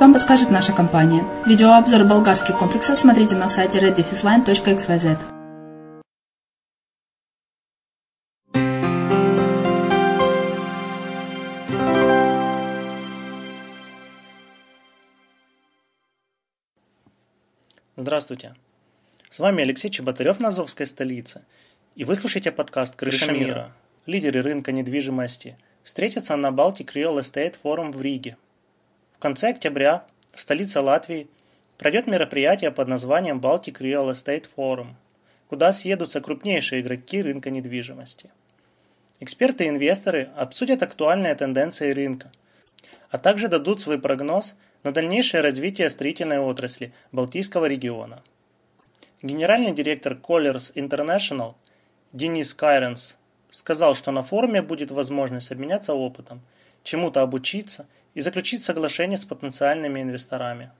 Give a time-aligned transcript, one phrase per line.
[0.00, 1.22] вам подскажет наша компания.
[1.44, 5.18] Видеообзор болгарских комплексов смотрите на сайте reddefisline.xyz.
[17.96, 18.54] Здравствуйте!
[19.28, 21.44] С вами Алексей Чеботарев на Азовской столице,
[21.96, 23.74] и вы слушаете подкаст «Крыша мира».
[24.06, 28.38] лидеры рынка недвижимости, встретятся на Baltic Real Estate Forum в Риге.
[29.16, 30.04] В конце октября
[30.34, 31.28] в столице Латвии
[31.78, 34.88] пройдет мероприятие под названием Baltic Real Estate Forum,
[35.48, 38.30] куда съедутся крупнейшие игроки рынка недвижимости.
[39.20, 42.30] Эксперты и инвесторы обсудят актуальные тенденции рынка,
[43.10, 48.22] а также дадут свой прогноз на дальнейшее развитие строительной отрасли Балтийского региона.
[49.22, 51.54] Генеральный директор Colliers International
[52.12, 53.16] Денис Кайренс
[53.48, 56.42] сказал, что на форуме будет возможность обменяться опытом,
[56.86, 60.70] чему-то обучиться и заключить соглашение с потенциальными инвесторами.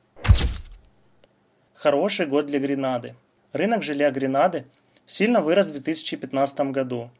[1.74, 3.14] Хороший год для Гренады.
[3.52, 4.64] Рынок жилья Гренады
[5.04, 7.10] сильно вырос в 2015 году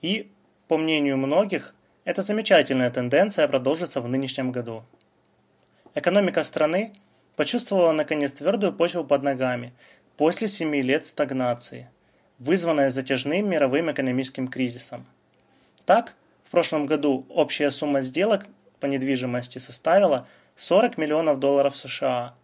[0.00, 0.30] и
[0.68, 1.74] по мнению многих,
[2.04, 4.84] эта замечательная тенденция продолжится в нынешнем году.
[5.94, 6.92] Экономика страны
[7.36, 9.72] почувствовала наконец твердую почву под ногами
[10.16, 11.90] после семи лет стагнации,
[12.38, 15.06] вызванная затяжным мировым экономическим кризисом.
[15.84, 16.14] Так,
[16.52, 18.46] прошлом году общая сумма сделок
[18.78, 22.34] по недвижимости составила 40 миллионов долларов США,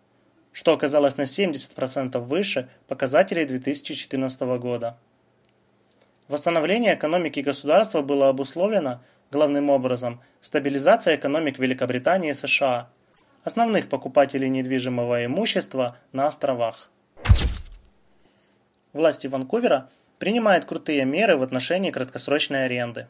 [0.52, 4.96] что оказалось на 70% выше показателей 2014 года.
[6.26, 9.00] Восстановление экономики государства было обусловлено,
[9.30, 12.88] главным образом, стабилизацией экономик Великобритании и США,
[13.44, 16.90] основных покупателей недвижимого имущества на островах.
[18.94, 23.06] Власти Ванкувера принимают крутые меры в отношении краткосрочной аренды.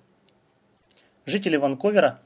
[1.28, 2.18] Жители Ванкувера,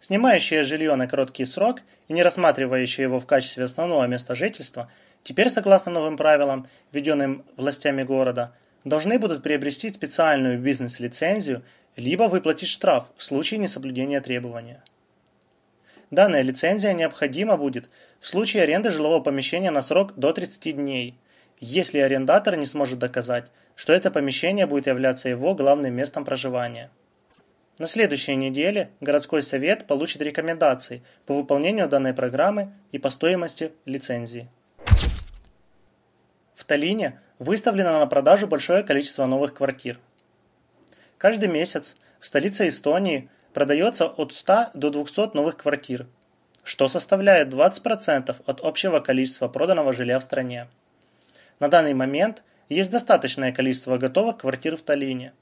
[0.00, 4.90] снимающие жилье на короткий срок и не рассматривающие его в качестве основного места жительства,
[5.22, 8.52] теперь, согласно новым правилам, введенным властями города–
[8.84, 11.62] должны будут приобрести специальную бизнес-лицензию
[11.96, 14.82] либо выплатить штраф в случае несоблюдения требования.
[16.10, 17.90] Данная лицензия необходима будет
[18.20, 21.14] в случае аренды жилого помещения на срок до 30 дней,
[21.60, 26.90] если арендатор не сможет доказать, что это помещение будет являться его главным местом проживания.
[27.78, 34.48] На следующей неделе городской совет получит рекомендации по выполнению данной программы и по стоимости лицензии.
[36.54, 40.00] В Таллине выставлено на продажу большое количество новых квартир.
[41.18, 46.08] Каждый месяц в столице Эстонии продается от 100 до 200 новых квартир,
[46.64, 50.66] что составляет 20% от общего количества проданного жилья в стране.
[51.60, 55.32] На данный момент есть достаточное количество готовых квартир в Таллине.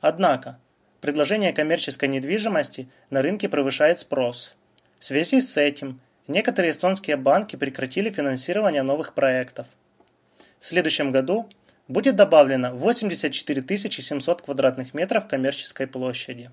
[0.00, 0.58] Однако,
[1.00, 4.54] предложение коммерческой недвижимости на рынке превышает спрос.
[4.98, 9.66] В связи с этим некоторые эстонские банки прекратили финансирование новых проектов–
[10.60, 11.48] в следующем году
[11.86, 16.50] будет добавлено 84 700 квадратных метров коммерческой площади.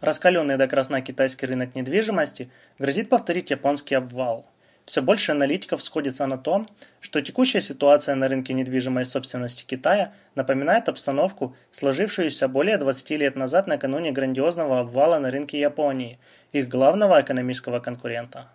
[0.00, 2.48] Раскаленный до красна китайский рынок недвижимости
[2.78, 4.46] грозит повторить японский обвал.
[4.86, 6.68] Все больше аналитиков сходится на том,
[7.00, 13.66] что текущая ситуация на рынке недвижимой собственности Китая напоминает обстановку, сложившуюся более 20 лет назад
[13.66, 16.20] накануне грандиозного обвала на рынке Японии,
[16.52, 18.48] их главного экономического конкурента.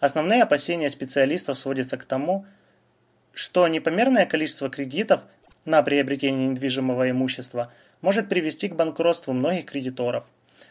[0.00, 2.46] Основные опасения специалистов сводятся к тому,
[3.34, 5.24] что непомерное количество кредитов
[5.66, 7.70] на приобретение недвижимого имущества
[8.00, 10.24] может привести к банкротству многих кредиторов,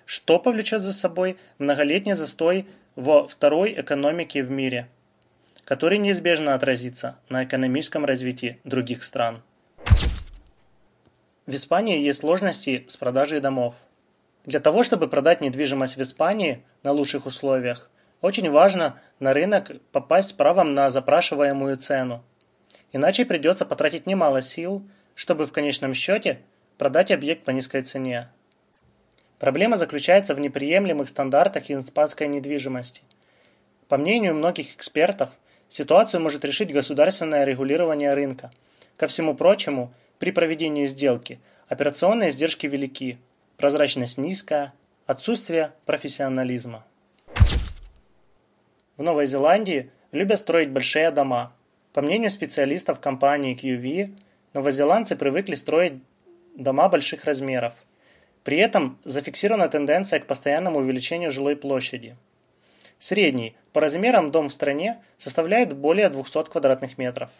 [0.05, 4.87] что повлечет за собой многолетний застой во второй экономике в мире,
[5.65, 9.41] который неизбежно отразится на экономическом развитии других стран.
[11.45, 13.75] В Испании есть сложности с продажей домов.
[14.45, 17.89] Для того, чтобы продать недвижимость в Испании на лучших условиях,
[18.21, 22.23] очень важно на рынок попасть с правом на запрашиваемую цену.
[22.93, 26.39] Иначе придется потратить немало сил, чтобы в конечном счете
[26.77, 28.29] продать объект по низкой цене.
[29.43, 33.01] Проблема заключается в неприемлемых стандартах испанской недвижимости.
[33.89, 35.31] По мнению многих экспертов,
[35.67, 38.51] ситуацию может решить государственное регулирование рынка.
[38.95, 43.17] Ко всему прочему, при проведении сделки операционные издержки велики,
[43.57, 44.71] прозрачность низкая,
[45.07, 46.85] отсутствие профессионализма.
[48.95, 51.51] В Новой Зеландии любят строить большие дома.
[51.91, 54.17] По мнению специалистов компании QV,
[54.53, 55.95] новозеландцы привыкли строить
[56.55, 57.83] дома больших размеров.
[58.43, 62.15] При этом зафиксирована тенденция к постоянному увеличению жилой площади.
[62.99, 67.31] Средний по размерам дом в стране составляет более 200 квадратных метров.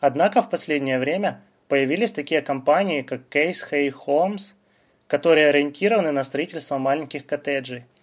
[0.00, 4.54] Однако в последнее время появились такие компании, как Case Hay Homes,
[5.06, 7.84] которые ориентированы на строительство маленьких коттеджей–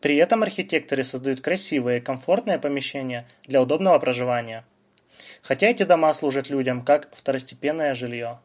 [0.00, 4.64] при этом архитекторы создают красивые и комфортные помещения для удобного проживания.
[5.42, 8.38] Хотя эти дома служат людям как второстепенное жилье.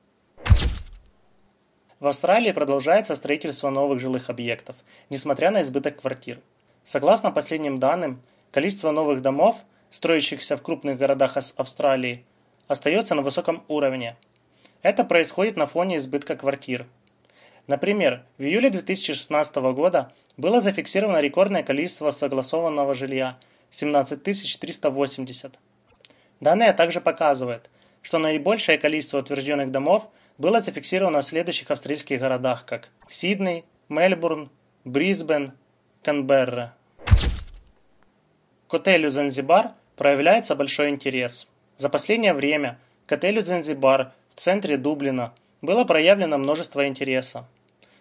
[2.01, 4.75] В Австралии продолжается строительство новых жилых объектов,
[5.12, 6.39] несмотря на избыток квартир.
[6.84, 9.58] Согласно последним данным, количество новых домов,
[9.91, 12.25] строящихся в крупных городах Австралии,
[12.67, 14.17] остается на высоком уровне.
[14.81, 16.88] Это происходит на фоне избытка квартир.
[17.67, 23.38] Например, в июле 2016 года было зафиксировано рекордное количество согласованного жилья–
[23.70, 25.60] 17 380.
[26.39, 27.70] Данные также показывают,
[28.01, 30.10] что наибольшее количество утвержденных домов
[30.41, 34.50] было зафиксировано в следующих австралийских городах, как Сидней, Мельбурн,
[34.83, 35.53] Брисбен,
[36.03, 36.74] Канберра.
[38.67, 41.48] К отелю «Занзибар» проявляется большой интерес.
[41.77, 45.31] За последнее время к отелю «Занзибар» в центре Дублина
[45.62, 47.45] было проявлено множество интереса.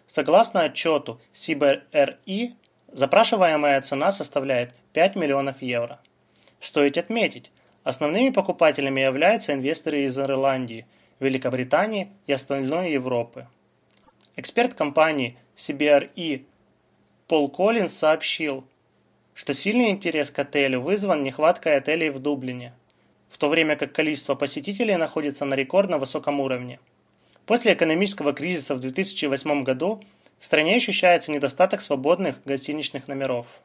[0.07, 2.55] Согласно отчету CBRI,
[2.91, 6.01] запрашиваемая цена составляет 5 миллионов евро.
[6.59, 7.53] Стоит отметить,
[7.85, 10.87] основными покупателями являются инвесторы из Ирландии,
[11.21, 13.47] Великобритании и остальной Европы.
[14.37, 16.45] Эксперт компании CBRE
[17.29, 18.65] Пол Коллинс сообщил,
[19.35, 22.73] что сильный интерес к отелю вызван нехваткой отелей в Дублине,
[23.29, 26.81] в то время как количество посетителей находится на рекордно высоком уровне.
[27.47, 30.03] После экономического кризиса в 2008 году
[30.39, 33.61] в стране ощущается недостаток свободных гостиничных номеров.